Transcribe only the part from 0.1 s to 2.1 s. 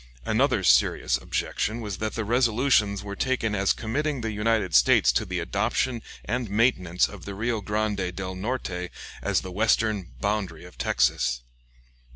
Another serious objection was